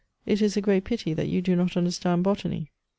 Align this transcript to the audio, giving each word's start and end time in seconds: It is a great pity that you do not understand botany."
It 0.25 0.41
is 0.41 0.57
a 0.57 0.61
great 0.61 0.83
pity 0.83 1.13
that 1.13 1.27
you 1.27 1.43
do 1.43 1.55
not 1.55 1.77
understand 1.77 2.23
botany." 2.23 2.71